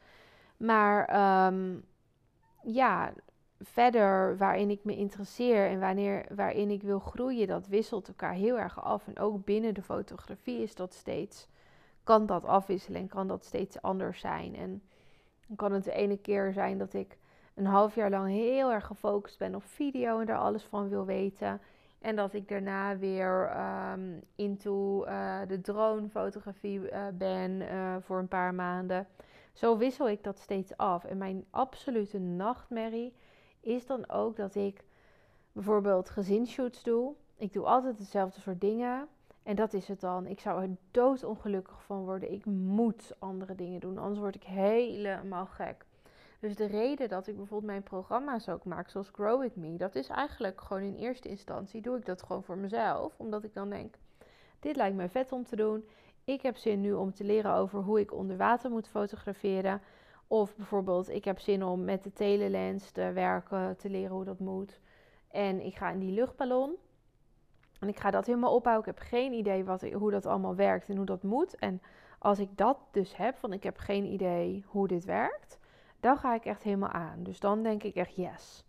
Maar 0.60 1.00
um, 1.48 1.84
ja, 2.62 3.14
verder 3.60 4.38
waarin 4.38 4.70
ik 4.70 4.84
me 4.84 4.96
interesseer 4.96 5.68
en 5.68 5.80
wanneer, 5.80 6.26
waarin 6.36 6.70
ik 6.70 6.82
wil 6.82 7.00
groeien, 7.00 7.48
dat 7.48 7.68
wisselt 7.68 8.08
elkaar 8.08 8.34
heel 8.34 8.60
erg 8.60 8.84
af. 8.84 9.08
En 9.08 9.20
ook 9.20 9.46
binnen 9.46 9.74
de 9.74 9.82
fotografie 9.82 10.62
is 10.62 10.76
dat 10.76 10.94
steeds 10.94 11.48
kan 12.04 12.26
dat 12.26 12.46
afwisselen 12.46 13.02
en 13.02 13.08
kan 13.08 13.28
dat 13.28 13.46
steeds 13.46 13.82
anders 13.82 14.20
zijn. 14.20 14.56
En 14.56 14.82
dan 15.48 15.56
kan 15.56 15.72
het 15.72 15.84
de 15.84 15.94
ene 15.94 16.18
keer 16.18 16.54
zijn 16.54 16.78
dat 16.78 16.94
ik 16.94 17.18
een 17.54 17.66
half 17.66 17.96
jaar 17.96 18.10
lang 18.10 18.30
heel 18.30 18.72
erg 18.72 18.86
gefocust 18.86 19.38
ben 19.38 19.56
op 19.56 19.64
video 19.64 20.20
en 20.20 20.26
daar 20.26 20.38
alles 20.38 20.64
van 20.64 20.90
wil 20.90 21.06
weten. 21.06 21.62
En 22.00 22.16
dat 22.16 22.34
ik 22.34 22.48
daarna 22.48 22.98
weer 22.98 23.52
um, 23.92 24.22
into 24.36 25.06
uh, 25.06 25.38
de 25.48 25.62
dronefotografie 25.62 26.80
uh, 26.80 27.08
ben 27.14 27.52
uh, 27.52 27.96
voor 28.00 28.18
een 28.20 28.28
paar 28.28 28.54
maanden. 28.54 29.08
Zo 29.60 29.78
wissel 29.78 30.10
ik 30.10 30.24
dat 30.24 30.40
steeds 30.40 30.78
af. 30.78 31.04
En 31.04 31.18
mijn 31.18 31.46
absolute 31.50 32.20
nachtmerrie 32.20 33.14
is 33.60 33.86
dan 33.86 34.10
ook 34.10 34.36
dat 34.36 34.56
ik 34.56 34.84
bijvoorbeeld 35.52 36.10
gezinsshoots 36.10 36.84
doe. 36.84 37.14
Ik 37.38 37.54
doe 37.54 37.66
altijd 37.66 37.98
hetzelfde 37.98 38.42
soort 38.42 38.62
dingen. 38.62 39.08
En 39.44 39.56
dat 39.56 39.74
is 39.74 39.88
het 39.88 40.00
dan. 40.00 40.26
Ik 40.26 40.40
zou 40.40 40.62
er 40.62 40.70
doodongelukkig 40.92 41.84
van 41.84 42.04
worden. 42.04 42.32
Ik 42.32 42.46
moet 42.46 43.16
andere 43.20 43.56
dingen 43.56 43.80
doen, 43.80 43.98
anders 43.98 44.20
word 44.20 44.36
ik 44.36 44.44
helemaal 44.44 45.46
gek. 45.46 45.86
Dus 46.40 46.56
de 46.56 46.66
reden 46.66 47.10
dat 47.10 47.28
ik 47.28 47.36
bijvoorbeeld 47.36 47.72
mijn 47.72 47.84
programma's 47.84 48.50
ook 48.50 48.64
maak, 48.64 48.90
zoals 48.90 49.10
Grow 49.10 49.42
With 49.42 49.56
Me, 49.56 49.78
dat 49.78 49.96
is 49.96 50.08
eigenlijk 50.08 50.62
gewoon 50.62 50.84
in 50.84 50.96
eerste 50.96 51.30
instantie 51.30 51.82
doe 51.82 51.98
ik 51.98 52.06
dat 52.06 52.24
gewoon 52.24 52.44
voor 52.44 52.58
mezelf. 52.58 53.14
Omdat 53.18 53.44
ik 53.44 53.54
dan 53.54 53.70
denk, 53.70 53.96
dit 54.60 54.76
lijkt 54.76 54.96
me 54.96 55.10
vet 55.10 55.32
om 55.32 55.44
te 55.44 55.56
doen. 55.56 55.86
Ik 56.30 56.42
heb 56.42 56.58
zin 56.58 56.82
nu 56.82 56.94
om 56.94 57.14
te 57.14 57.24
leren 57.24 57.54
over 57.54 57.80
hoe 57.80 58.00
ik 58.00 58.14
onder 58.14 58.38
water 58.38 58.72
moet 58.72 58.88
fotograferen. 58.88 59.82
Of 60.28 60.56
bijvoorbeeld, 60.56 61.10
ik 61.10 61.26
heb 61.26 61.40
zin 61.40 61.64
om 61.64 61.84
met 61.84 62.04
de 62.04 62.14
telelens 62.14 62.92
te 62.92 63.12
werken, 63.12 63.78
te 63.78 63.90
leren 63.90 64.16
hoe 64.16 64.26
dat 64.26 64.40
moet. 64.40 64.80
En 65.32 65.66
ik 65.66 65.76
ga 65.76 65.90
in 65.90 66.00
die 66.00 66.12
luchtballon. 66.12 66.76
En 67.80 67.88
ik 67.88 68.00
ga 68.00 68.12
dat 68.12 68.26
helemaal 68.26 68.56
opbouwen. 68.56 68.88
Ik 68.88 68.96
heb 68.96 69.08
geen 69.08 69.34
idee 69.34 69.64
wat, 69.64 69.82
hoe 69.82 70.12
dat 70.12 70.26
allemaal 70.26 70.56
werkt 70.56 70.90
en 70.90 70.96
hoe 70.96 71.06
dat 71.06 71.24
moet. 71.24 71.56
En 71.56 71.82
als 72.20 72.40
ik 72.40 72.58
dat 72.58 72.78
dus 72.92 73.18
heb, 73.18 73.38
van 73.38 73.54
ik 73.54 73.64
heb 73.64 73.78
geen 73.78 74.06
idee 74.06 74.64
hoe 74.68 74.88
dit 74.88 75.06
werkt, 75.06 75.60
dan 76.00 76.18
ga 76.18 76.34
ik 76.34 76.46
echt 76.46 76.64
helemaal 76.64 76.90
aan. 76.90 77.24
Dus 77.24 77.40
dan 77.40 77.64
denk 77.64 77.84
ik 77.84 77.96
echt 77.96 78.16
yes. 78.16 78.64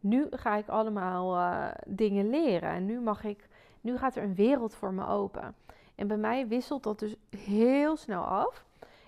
Nu 0.00 0.26
ga 0.30 0.56
ik 0.56 0.68
allemaal 0.68 1.36
uh, 1.36 1.68
dingen 1.86 2.30
leren 2.30 2.70
en 2.70 2.84
nu 2.84 3.00
mag 3.00 3.24
ik, 3.24 3.48
nu 3.80 3.98
gaat 3.98 4.16
er 4.16 4.22
een 4.22 4.34
wereld 4.34 4.74
voor 4.74 4.92
me 4.92 5.06
open. 5.06 5.54
En 5.96 6.06
bij 6.06 6.16
mij 6.16 6.48
wisselt 6.48 6.82
dat 6.82 6.98
dus 6.98 7.16
heel 7.36 7.96
snel 7.96 8.22
af. 8.22 8.64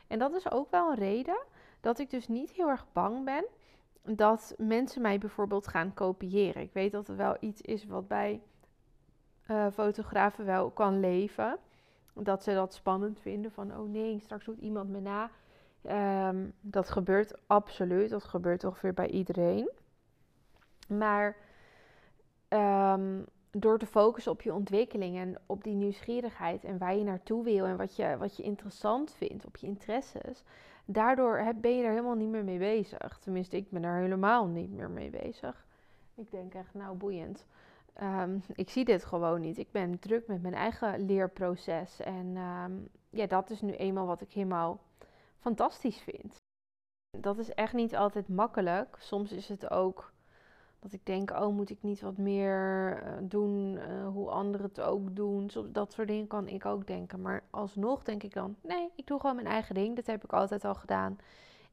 En 0.06 0.18
dat 0.18 0.32
is 0.32 0.50
ook 0.50 0.70
wel 0.70 0.90
een 0.90 0.98
reden 0.98 1.38
dat 1.80 1.98
ik 1.98 2.10
dus 2.10 2.28
niet 2.28 2.50
heel 2.50 2.68
erg 2.68 2.86
bang 2.92 3.24
ben 3.24 3.44
dat 4.16 4.54
mensen 4.58 5.02
mij 5.02 5.18
bijvoorbeeld 5.18 5.66
gaan 5.66 5.94
kopiëren. 5.94 6.62
Ik 6.62 6.72
weet 6.72 6.92
dat 6.92 7.06
het 7.06 7.16
wel 7.16 7.36
iets 7.40 7.60
is 7.60 7.86
wat 7.86 8.08
bij 8.08 8.40
uh, 9.50 9.66
fotografen 9.72 10.44
wel 10.44 10.70
kan 10.70 11.00
leven. 11.00 11.58
Dat 12.14 12.42
ze 12.42 12.54
dat 12.54 12.74
spannend 12.74 13.20
vinden 13.20 13.52
van, 13.52 13.76
oh 13.76 13.88
nee, 13.88 14.20
straks 14.20 14.44
doet 14.44 14.58
iemand 14.58 14.88
me 14.88 15.00
na. 15.00 15.30
Ehm, 15.82 16.50
dat 16.60 16.90
gebeurt 16.90 17.34
absoluut, 17.46 18.10
dat 18.10 18.24
gebeurt 18.24 18.64
ongeveer 18.64 18.94
bij 18.94 19.08
iedereen. 19.08 19.70
Maar 20.88 21.36
um, 22.48 23.26
door 23.50 23.78
te 23.78 23.86
focussen 23.86 24.32
op 24.32 24.42
je 24.42 24.54
ontwikkeling 24.54 25.16
en 25.16 25.36
op 25.46 25.64
die 25.64 25.74
nieuwsgierigheid 25.74 26.64
en 26.64 26.78
waar 26.78 26.96
je 26.96 27.04
naartoe 27.04 27.44
wil 27.44 27.64
en 27.64 27.76
wat 27.76 27.96
je, 27.96 28.16
wat 28.18 28.36
je 28.36 28.42
interessant 28.42 29.12
vindt, 29.12 29.46
op 29.46 29.56
je 29.56 29.66
interesses, 29.66 30.44
daardoor 30.84 31.54
ben 31.60 31.76
je 31.76 31.82
er 31.82 31.90
helemaal 31.90 32.14
niet 32.14 32.28
meer 32.28 32.44
mee 32.44 32.58
bezig. 32.58 33.18
Tenminste, 33.18 33.56
ik 33.56 33.70
ben 33.70 33.84
er 33.84 34.00
helemaal 34.00 34.46
niet 34.46 34.70
meer 34.70 34.90
mee 34.90 35.10
bezig. 35.10 35.66
Ik 36.14 36.30
denk 36.30 36.54
echt, 36.54 36.74
nou 36.74 36.96
boeiend. 36.96 37.46
Ehm, 37.92 38.38
ik 38.54 38.70
zie 38.70 38.84
dit 38.84 39.04
gewoon 39.04 39.40
niet. 39.40 39.58
Ik 39.58 39.70
ben 39.70 39.98
druk 39.98 40.26
met 40.26 40.42
mijn 40.42 40.54
eigen 40.54 41.06
leerproces. 41.06 42.00
En 42.00 42.36
ehm, 42.36 42.72
ja, 43.10 43.26
dat 43.26 43.50
is 43.50 43.60
nu 43.60 43.72
eenmaal 43.72 44.06
wat 44.06 44.20
ik 44.20 44.32
helemaal 44.32 44.80
fantastisch 45.38 46.00
vind. 46.00 46.36
Dat 47.18 47.38
is 47.38 47.54
echt 47.54 47.72
niet 47.72 47.96
altijd 47.96 48.28
makkelijk. 48.28 48.96
Soms 48.98 49.32
is 49.32 49.48
het 49.48 49.70
ook 49.70 50.12
dat 50.80 50.92
ik 50.92 51.06
denk, 51.06 51.30
oh, 51.30 51.54
moet 51.54 51.70
ik 51.70 51.82
niet 51.82 52.00
wat 52.00 52.16
meer 52.16 52.96
eh, 53.02 53.12
doen 53.22 53.72
uh, 53.74 54.08
hoe 54.08 54.30
anderen 54.30 54.66
het 54.66 54.80
ook 54.80 55.16
doen? 55.16 55.50
dat 55.72 55.92
soort 55.92 56.08
dingen 56.08 56.26
kan 56.26 56.48
ik 56.48 56.66
ook 56.66 56.86
denken. 56.86 57.20
Maar 57.20 57.42
alsnog 57.50 58.02
denk 58.02 58.22
ik 58.22 58.32
dan, 58.32 58.56
nee, 58.62 58.90
ik 58.94 59.06
doe 59.06 59.20
gewoon 59.20 59.34
mijn 59.36 59.46
eigen 59.46 59.74
ding. 59.74 59.96
Dat 59.96 60.06
heb 60.06 60.24
ik 60.24 60.32
altijd 60.32 60.64
al 60.64 60.74
gedaan. 60.74 61.18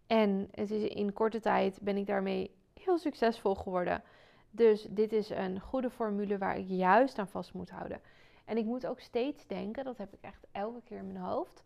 En 0.07 0.47
het 0.51 0.71
is 0.71 0.83
in 0.83 1.13
korte 1.13 1.39
tijd 1.39 1.79
ben 1.81 1.97
ik 1.97 2.05
daarmee 2.05 2.51
heel 2.73 2.97
succesvol 2.97 3.55
geworden. 3.55 4.03
Dus 4.51 4.87
dit 4.89 5.13
is 5.13 5.29
een 5.29 5.59
goede 5.59 5.89
formule 5.89 6.37
waar 6.37 6.57
ik 6.57 6.67
juist 6.67 7.19
aan 7.19 7.27
vast 7.27 7.53
moet 7.53 7.69
houden. 7.69 8.01
En 8.45 8.57
ik 8.57 8.65
moet 8.65 8.87
ook 8.87 8.99
steeds 8.99 9.47
denken, 9.47 9.83
dat 9.83 9.97
heb 9.97 10.13
ik 10.13 10.21
echt 10.21 10.47
elke 10.51 10.81
keer 10.83 10.97
in 10.97 11.07
mijn 11.07 11.25
hoofd 11.25 11.63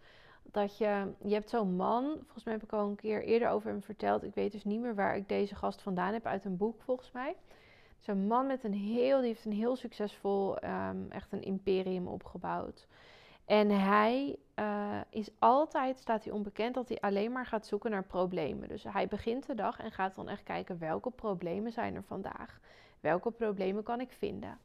dat 0.51 0.77
je, 0.77 1.11
je 1.23 1.33
hebt 1.33 1.49
zo'n 1.49 1.75
man, 1.75 2.03
volgens 2.03 2.43
mij 2.43 2.53
heb 2.53 2.63
ik 2.63 2.73
al 2.73 2.87
een 2.87 2.95
keer 2.95 3.23
eerder 3.23 3.49
over 3.49 3.69
hem 3.69 3.81
verteld. 3.81 4.23
Ik 4.23 4.35
weet 4.35 4.51
dus 4.51 4.63
niet 4.63 4.81
meer 4.81 4.95
waar 4.95 5.15
ik 5.15 5.29
deze 5.29 5.55
gast 5.55 5.81
vandaan 5.81 6.13
heb, 6.13 6.25
uit 6.25 6.45
een 6.45 6.57
boek 6.57 6.81
volgens 6.81 7.11
mij. 7.11 7.35
Zo'n 7.99 8.27
man 8.27 8.47
met 8.47 8.63
een 8.63 8.73
heel, 8.73 9.17
die 9.17 9.27
heeft 9.27 9.45
een 9.45 9.51
heel 9.51 9.75
succesvol, 9.75 10.63
um, 10.63 11.07
echt 11.09 11.31
een 11.31 11.41
imperium 11.41 12.07
opgebouwd. 12.07 12.87
En 13.45 13.69
hij 13.69 14.35
uh, 14.55 14.99
is 15.09 15.29
altijd, 15.39 15.99
staat 15.99 16.23
hij 16.23 16.33
onbekend, 16.33 16.75
dat 16.75 16.89
hij 16.89 16.99
alleen 16.99 17.31
maar 17.31 17.45
gaat 17.45 17.65
zoeken 17.65 17.91
naar 17.91 18.03
problemen. 18.03 18.67
Dus 18.67 18.83
hij 18.83 19.07
begint 19.07 19.45
de 19.45 19.55
dag 19.55 19.79
en 19.79 19.91
gaat 19.91 20.15
dan 20.15 20.29
echt 20.29 20.43
kijken 20.43 20.79
welke 20.79 21.09
problemen 21.09 21.71
zijn 21.71 21.95
er 21.95 22.03
vandaag. 22.03 22.59
Welke 22.99 23.31
problemen 23.31 23.83
kan 23.83 23.99
ik 24.01 24.11
vinden? 24.11 24.57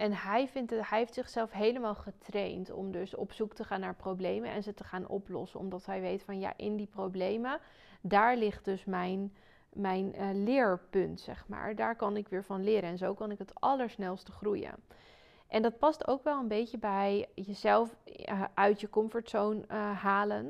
En 0.00 0.12
hij, 0.12 0.48
vindt 0.48 0.70
het, 0.70 0.88
hij 0.88 0.98
heeft 0.98 1.14
zichzelf 1.14 1.52
helemaal 1.52 1.94
getraind 1.94 2.70
om 2.70 2.92
dus 2.92 3.14
op 3.14 3.32
zoek 3.32 3.54
te 3.54 3.64
gaan 3.64 3.80
naar 3.80 3.94
problemen 3.94 4.50
en 4.50 4.62
ze 4.62 4.74
te 4.74 4.84
gaan 4.84 5.08
oplossen. 5.08 5.60
Omdat 5.60 5.86
hij 5.86 6.00
weet 6.00 6.22
van 6.22 6.38
ja, 6.38 6.52
in 6.56 6.76
die 6.76 6.86
problemen, 6.86 7.58
daar 8.00 8.36
ligt 8.36 8.64
dus 8.64 8.84
mijn, 8.84 9.34
mijn 9.72 10.14
uh, 10.14 10.28
leerpunt, 10.32 11.20
zeg 11.20 11.48
maar. 11.48 11.74
Daar 11.74 11.96
kan 11.96 12.16
ik 12.16 12.28
weer 12.28 12.44
van 12.44 12.64
leren 12.64 12.90
en 12.90 12.98
zo 12.98 13.14
kan 13.14 13.30
ik 13.30 13.38
het 13.38 13.60
allersnelste 13.60 14.32
groeien. 14.32 14.74
En 15.46 15.62
dat 15.62 15.78
past 15.78 16.08
ook 16.08 16.24
wel 16.24 16.38
een 16.38 16.48
beetje 16.48 16.78
bij 16.78 17.28
jezelf 17.34 17.96
uh, 18.04 18.44
uit 18.54 18.80
je 18.80 18.90
comfortzone 18.90 19.64
uh, 19.70 20.02
halen. 20.02 20.44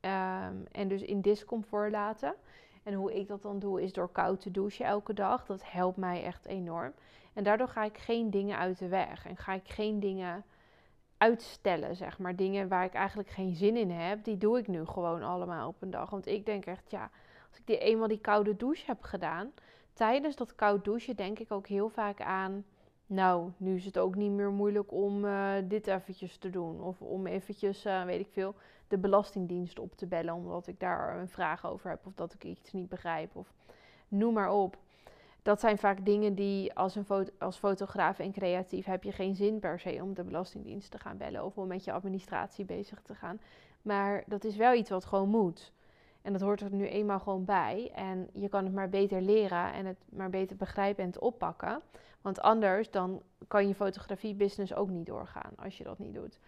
Um, 0.00 0.66
en 0.72 0.88
dus 0.88 1.02
in 1.02 1.20
discomfort 1.20 1.90
laten. 1.90 2.34
En 2.82 2.94
hoe 2.94 3.14
ik 3.14 3.28
dat 3.28 3.42
dan 3.42 3.58
doe, 3.58 3.82
is 3.82 3.92
door 3.92 4.08
koud 4.12 4.40
te 4.40 4.50
douchen 4.50 4.84
elke 4.84 5.14
dag. 5.14 5.46
Dat 5.46 5.70
helpt 5.70 5.96
mij 5.96 6.24
echt 6.24 6.46
enorm. 6.46 6.92
En 7.32 7.44
daardoor 7.44 7.68
ga 7.68 7.84
ik 7.84 7.98
geen 7.98 8.30
dingen 8.30 8.58
uit 8.58 8.78
de 8.78 8.88
weg. 8.88 9.26
En 9.26 9.36
ga 9.36 9.52
ik 9.52 9.68
geen 9.68 10.00
dingen 10.00 10.44
uitstellen, 11.16 11.96
zeg 11.96 12.18
maar. 12.18 12.36
Dingen 12.36 12.68
waar 12.68 12.84
ik 12.84 12.94
eigenlijk 12.94 13.28
geen 13.28 13.54
zin 13.54 13.76
in 13.76 13.90
heb, 13.90 14.24
die 14.24 14.38
doe 14.38 14.58
ik 14.58 14.68
nu 14.68 14.84
gewoon 14.84 15.22
allemaal 15.22 15.68
op 15.68 15.82
een 15.82 15.90
dag. 15.90 16.10
Want 16.10 16.26
ik 16.26 16.46
denk 16.46 16.66
echt, 16.66 16.90
ja, 16.90 17.10
als 17.48 17.58
ik 17.58 17.66
die 17.66 17.78
eenmaal 17.78 18.08
die 18.08 18.20
koude 18.20 18.56
douche 18.56 18.86
heb 18.86 19.02
gedaan, 19.02 19.52
tijdens 19.92 20.36
dat 20.36 20.54
koud 20.54 20.84
douchen 20.84 21.16
denk 21.16 21.38
ik 21.38 21.52
ook 21.52 21.66
heel 21.66 21.88
vaak 21.88 22.20
aan, 22.20 22.64
nou, 23.06 23.50
nu 23.56 23.76
is 23.76 23.84
het 23.84 23.98
ook 23.98 24.14
niet 24.14 24.30
meer 24.30 24.50
moeilijk 24.50 24.92
om 24.92 25.24
uh, 25.24 25.52
dit 25.64 25.86
eventjes 25.86 26.36
te 26.36 26.50
doen. 26.50 26.80
Of 26.80 27.02
om 27.02 27.26
eventjes, 27.26 27.86
uh, 27.86 28.04
weet 28.04 28.20
ik 28.20 28.28
veel, 28.32 28.54
de 28.90 28.98
Belastingdienst 28.98 29.78
op 29.78 29.96
te 29.96 30.06
bellen, 30.06 30.34
omdat 30.34 30.66
ik 30.66 30.80
daar 30.80 31.18
een 31.18 31.28
vraag 31.28 31.66
over 31.66 31.90
heb 31.90 32.06
of 32.06 32.14
dat 32.14 32.34
ik 32.34 32.44
iets 32.44 32.72
niet 32.72 32.88
begrijp. 32.88 33.36
Of 33.36 33.52
noem 34.08 34.32
maar 34.32 34.52
op 34.52 34.76
dat 35.42 35.60
zijn 35.60 35.78
vaak 35.78 36.04
dingen 36.04 36.34
die 36.34 36.74
als, 36.74 36.94
een 36.94 37.30
als 37.38 37.56
fotograaf 37.56 38.18
en 38.18 38.32
creatief 38.32 38.84
heb 38.84 39.02
je 39.02 39.12
geen 39.12 39.34
zin 39.34 39.58
per 39.58 39.80
se 39.80 39.98
om 40.02 40.14
de 40.14 40.24
Belastingdienst 40.24 40.90
te 40.90 40.98
gaan 40.98 41.16
bellen 41.16 41.44
of 41.44 41.58
om 41.58 41.66
met 41.66 41.84
je 41.84 41.92
administratie 41.92 42.64
bezig 42.64 43.02
te 43.02 43.14
gaan. 43.14 43.40
Maar 43.82 44.24
dat 44.26 44.44
is 44.44 44.56
wel 44.56 44.74
iets 44.74 44.90
wat 44.90 45.04
gewoon 45.04 45.28
moet. 45.28 45.72
En 46.22 46.32
dat 46.32 46.40
hoort 46.40 46.60
er 46.60 46.72
nu 46.72 46.86
eenmaal 46.86 47.20
gewoon 47.20 47.44
bij. 47.44 47.90
En 47.94 48.28
je 48.32 48.48
kan 48.48 48.64
het 48.64 48.74
maar 48.74 48.88
beter 48.88 49.22
leren 49.22 49.72
en 49.72 49.86
het 49.86 49.98
maar 50.08 50.30
beter 50.30 50.56
begrijpen 50.56 51.02
en 51.02 51.10
het 51.10 51.18
oppakken. 51.18 51.80
Want 52.20 52.40
anders 52.40 52.90
dan 52.90 53.22
kan 53.48 53.68
je 53.68 53.74
fotografie-business 53.74 54.74
ook 54.74 54.88
niet 54.88 55.06
doorgaan 55.06 55.52
als 55.56 55.78
je 55.78 55.84
dat 55.84 55.98
niet 55.98 56.14
doet. 56.14 56.38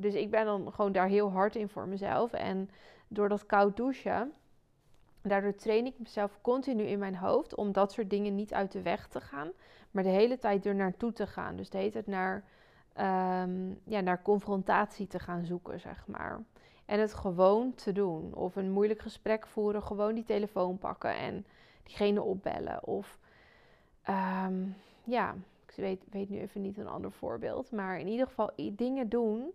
Dus 0.00 0.14
ik 0.14 0.30
ben 0.30 0.44
dan 0.44 0.72
gewoon 0.72 0.92
daar 0.92 1.08
heel 1.08 1.30
hard 1.30 1.56
in 1.56 1.68
voor 1.68 1.88
mezelf. 1.88 2.32
En 2.32 2.70
door 3.08 3.28
dat 3.28 3.46
koud 3.46 3.76
douchen 3.76 4.32
Daardoor 5.22 5.54
train 5.54 5.86
ik 5.86 5.94
mezelf 5.98 6.38
continu 6.40 6.82
in 6.82 6.98
mijn 6.98 7.16
hoofd 7.16 7.54
om 7.54 7.72
dat 7.72 7.92
soort 7.92 8.10
dingen 8.10 8.34
niet 8.34 8.52
uit 8.52 8.72
de 8.72 8.82
weg 8.82 9.08
te 9.08 9.20
gaan, 9.20 9.50
maar 9.90 10.02
de 10.02 10.08
hele 10.08 10.38
tijd 10.38 10.66
er 10.66 10.74
naartoe 10.74 11.12
te 11.12 11.26
gaan. 11.26 11.56
Dus 11.56 11.70
de 11.70 11.78
hele 11.78 11.90
tijd 11.90 12.06
naar, 12.06 12.44
um, 13.44 13.80
ja, 13.84 14.00
naar 14.00 14.22
confrontatie 14.22 15.06
te 15.06 15.18
gaan 15.18 15.44
zoeken, 15.44 15.80
zeg 15.80 16.06
maar. 16.06 16.40
En 16.84 17.00
het 17.00 17.14
gewoon 17.14 17.74
te 17.74 17.92
doen. 17.92 18.34
Of 18.34 18.56
een 18.56 18.70
moeilijk 18.70 19.00
gesprek 19.00 19.46
voeren, 19.46 19.82
gewoon 19.82 20.14
die 20.14 20.24
telefoon 20.24 20.78
pakken 20.78 21.16
en 21.16 21.46
diegene 21.82 22.22
opbellen. 22.22 22.86
Of 22.86 23.18
um, 24.08 24.76
ja, 25.04 25.34
ik 25.66 25.74
weet, 25.76 26.04
weet 26.10 26.28
nu 26.28 26.38
even 26.38 26.60
niet 26.60 26.78
een 26.78 26.88
ander 26.88 27.12
voorbeeld. 27.12 27.70
Maar 27.70 27.98
in 27.98 28.08
ieder 28.08 28.26
geval 28.26 28.50
dingen 28.72 29.08
doen 29.08 29.52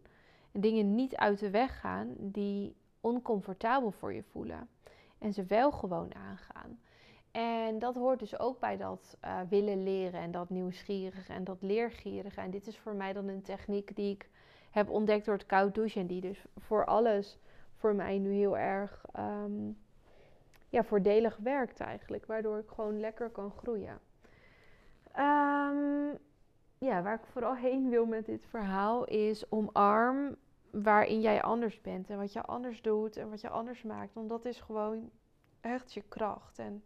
en 0.56 0.62
dingen 0.62 0.96
niet 0.96 1.16
uit 1.16 1.40
de 1.40 1.50
weg 1.50 1.80
gaan 1.80 2.16
die 2.18 2.76
oncomfortabel 3.02 3.92
voor 3.92 4.14
je 4.14 4.24
voelen 4.24 4.70
en 5.18 5.34
ze 5.34 5.44
wel 5.44 5.72
gewoon 5.72 6.16
aangaan. 6.16 6.80
En 7.32 7.80
dat 7.80 7.96
hoort 7.96 8.20
dus 8.20 8.40
ook 8.40 8.60
bij 8.60 8.78
dat 8.78 9.18
uh, 9.26 9.40
willen 9.50 9.84
leren 9.84 10.20
en 10.20 10.32
dat 10.32 10.50
nieuwsgierige 10.50 11.34
en 11.34 11.44
dat 11.44 11.62
leergierige. 11.62 12.42
En 12.42 12.52
dit 12.52 12.68
is 12.68 12.78
voor 12.78 12.94
mij 12.94 13.14
dan 13.14 13.28
een 13.28 13.42
techniek 13.42 13.96
die 13.96 14.14
ik 14.14 14.30
heb 14.72 14.90
ontdekt 14.90 15.26
door 15.26 15.34
het 15.34 15.46
koud 15.46 15.76
douchen. 15.76 16.02
En 16.02 16.08
die 16.08 16.22
dus 16.22 16.46
voor 16.58 16.86
alles 16.86 17.40
voor 17.74 17.96
mij 17.96 18.18
nu 18.18 18.32
heel 18.32 18.58
erg 18.58 19.06
um, 19.20 19.78
ja, 20.70 20.84
voordelig 20.84 21.38
werkt 21.38 21.80
eigenlijk. 21.80 22.26
Waardoor 22.26 22.58
ik 22.58 22.70
gewoon 22.70 23.00
lekker 23.00 23.30
kan 23.30 23.52
groeien. 23.52 24.00
Um, 25.18 26.18
ja, 26.78 27.02
waar 27.02 27.14
ik 27.14 27.26
vooral 27.32 27.56
heen 27.56 27.90
wil 27.90 28.06
met 28.06 28.26
dit 28.26 28.46
verhaal 28.50 29.06
is 29.06 29.52
omarm 29.52 30.36
waarin 30.84 31.22
jij 31.22 31.42
anders 31.42 31.82
bent 31.82 32.10
en 32.10 32.18
wat 32.18 32.34
je 32.34 32.42
anders 32.42 32.82
doet 32.82 33.18
en 33.18 33.30
wat 33.30 33.42
je 33.42 33.50
anders 33.50 33.84
maakt. 33.84 34.14
Want 34.14 34.30
dat 34.30 34.46
is 34.46 34.60
gewoon 34.60 35.10
echt 35.62 35.94
je 35.94 36.02
kracht 36.08 36.60
en, 36.60 36.84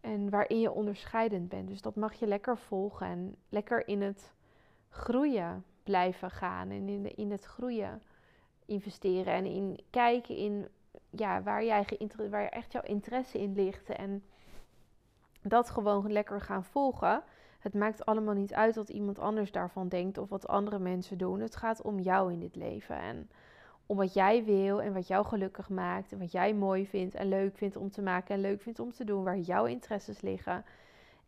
en 0.00 0.30
waarin 0.30 0.60
je 0.60 0.72
onderscheidend 0.72 1.48
bent. 1.48 1.68
Dus 1.68 1.80
dat 1.80 1.96
mag 1.96 2.14
je 2.14 2.26
lekker 2.26 2.58
volgen 2.58 3.06
en 3.06 3.36
lekker 3.48 3.88
in 3.88 4.02
het 4.02 4.32
groeien 4.88 5.64
blijven 5.82 6.30
gaan 6.30 6.70
en 6.70 6.88
in, 6.88 7.16
in 7.16 7.30
het 7.30 7.44
groeien 7.44 8.02
investeren 8.66 9.32
en 9.32 9.44
in 9.44 9.80
kijken 9.90 10.36
in 10.36 10.68
ja, 11.10 11.42
waar, 11.42 11.64
jij 11.64 11.86
waar 12.30 12.48
echt 12.48 12.72
jouw 12.72 12.82
interesse 12.82 13.38
in 13.38 13.54
ligt 13.54 13.88
en 13.90 14.24
dat 15.42 15.70
gewoon 15.70 16.12
lekker 16.12 16.40
gaan 16.40 16.64
volgen. 16.64 17.22
Het 17.64 17.74
maakt 17.74 18.06
allemaal 18.06 18.34
niet 18.34 18.54
uit 18.54 18.76
wat 18.76 18.88
iemand 18.88 19.18
anders 19.18 19.52
daarvan 19.52 19.88
denkt 19.88 20.18
of 20.18 20.28
wat 20.28 20.48
andere 20.48 20.78
mensen 20.78 21.18
doen. 21.18 21.40
Het 21.40 21.56
gaat 21.56 21.82
om 21.82 21.98
jou 21.98 22.32
in 22.32 22.40
dit 22.40 22.56
leven. 22.56 22.96
En 22.96 23.30
om 23.86 23.96
wat 23.96 24.14
jij 24.14 24.44
wil 24.44 24.82
en 24.82 24.92
wat 24.92 25.06
jou 25.06 25.26
gelukkig 25.26 25.68
maakt. 25.68 26.12
En 26.12 26.18
wat 26.18 26.32
jij 26.32 26.54
mooi 26.54 26.86
vindt 26.86 27.14
en 27.14 27.28
leuk 27.28 27.56
vindt 27.56 27.76
om 27.76 27.90
te 27.90 28.02
maken 28.02 28.34
en 28.34 28.40
leuk 28.40 28.60
vindt 28.60 28.78
om 28.78 28.92
te 28.92 29.04
doen. 29.04 29.24
Waar 29.24 29.38
jouw 29.38 29.64
interesses 29.64 30.20
liggen. 30.20 30.64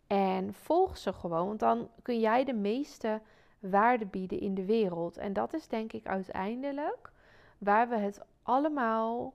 En 0.06 0.54
volg 0.54 0.96
ze 0.96 1.12
gewoon, 1.12 1.46
want 1.46 1.60
dan 1.60 1.88
kun 2.02 2.20
jij 2.20 2.44
de 2.44 2.54
meeste 2.54 3.20
waarde 3.58 4.06
bieden 4.06 4.40
in 4.40 4.54
de 4.54 4.64
wereld. 4.64 5.16
En 5.16 5.32
dat 5.32 5.54
is 5.54 5.68
denk 5.68 5.92
ik 5.92 6.06
uiteindelijk 6.06 7.12
waar 7.58 7.88
we 7.88 7.96
het 7.96 8.20
allemaal 8.42 9.34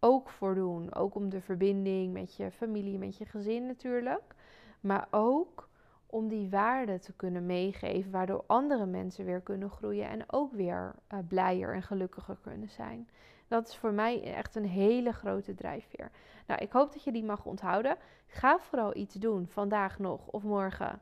ook 0.00 0.28
voor 0.28 0.54
doen. 0.54 0.94
Ook 0.94 1.14
om 1.14 1.28
de 1.28 1.40
verbinding 1.40 2.12
met 2.12 2.36
je 2.36 2.50
familie, 2.50 2.98
met 2.98 3.16
je 3.16 3.24
gezin 3.24 3.66
natuurlijk. 3.66 4.34
Maar 4.80 5.08
ook 5.10 5.68
om 6.06 6.28
die 6.28 6.50
waarde 6.50 6.98
te 6.98 7.12
kunnen 7.12 7.46
meegeven, 7.46 8.10
waardoor 8.10 8.44
andere 8.46 8.86
mensen 8.86 9.24
weer 9.24 9.40
kunnen 9.40 9.70
groeien 9.70 10.08
en 10.08 10.32
ook 10.32 10.52
weer 10.52 10.94
uh, 11.12 11.18
blijer 11.28 11.74
en 11.74 11.82
gelukkiger 11.82 12.36
kunnen 12.42 12.68
zijn. 12.68 13.08
Dat 13.48 13.68
is 13.68 13.76
voor 13.76 13.92
mij 13.92 14.34
echt 14.34 14.54
een 14.54 14.66
hele 14.66 15.12
grote 15.12 15.54
drijfveer. 15.54 16.10
Nou, 16.46 16.60
ik 16.60 16.72
hoop 16.72 16.92
dat 16.92 17.04
je 17.04 17.12
die 17.12 17.24
mag 17.24 17.44
onthouden. 17.44 17.96
Ga 18.26 18.58
vooral 18.58 18.96
iets 18.96 19.14
doen 19.14 19.46
vandaag 19.46 19.98
nog 19.98 20.26
of 20.26 20.42
morgen 20.42 21.00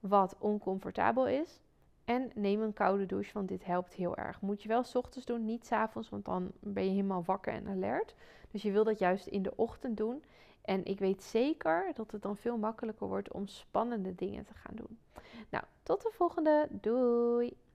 wat 0.00 0.36
oncomfortabel 0.38 1.28
is. 1.28 1.60
En 2.04 2.30
neem 2.34 2.62
een 2.62 2.72
koude 2.72 3.06
douche, 3.06 3.32
want 3.32 3.48
dit 3.48 3.64
helpt 3.64 3.92
heel 3.92 4.16
erg. 4.16 4.40
Moet 4.40 4.62
je 4.62 4.68
wel 4.68 4.82
s 4.82 4.94
ochtends 4.94 5.26
doen, 5.26 5.44
niet 5.44 5.66
s 5.66 5.72
avonds, 5.72 6.08
want 6.08 6.24
dan 6.24 6.52
ben 6.60 6.84
je 6.84 6.90
helemaal 6.90 7.24
wakker 7.24 7.52
en 7.52 7.68
alert. 7.68 8.14
Dus 8.50 8.62
je 8.62 8.70
wil 8.70 8.84
dat 8.84 8.98
juist 8.98 9.26
in 9.26 9.42
de 9.42 9.56
ochtend 9.56 9.96
doen. 9.96 10.22
En 10.70 10.84
ik 10.84 10.98
weet 10.98 11.22
zeker 11.22 11.90
dat 11.94 12.10
het 12.10 12.22
dan 12.22 12.36
veel 12.36 12.56
makkelijker 12.56 13.06
wordt 13.06 13.32
om 13.32 13.46
spannende 13.46 14.14
dingen 14.14 14.44
te 14.44 14.54
gaan 14.54 14.74
doen. 14.76 14.98
Nou, 15.48 15.64
tot 15.82 16.02
de 16.02 16.10
volgende. 16.12 16.68
Doei! 16.70 17.56